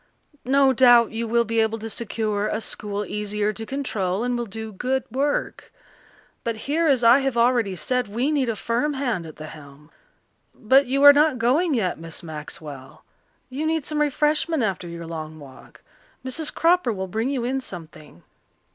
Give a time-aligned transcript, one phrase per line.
[0.47, 4.47] No doubt you will be able to secure a school easier to control and will
[4.47, 5.71] do good work.
[6.43, 9.91] But here, as I have already said, we need a firm hand at the helm.
[10.55, 13.03] But you are not going yet, Miss Maxwell?
[13.47, 15.83] You need some refreshment after your long walk.
[16.25, 16.51] Mrs.
[16.51, 18.23] Cropper will bring you in something."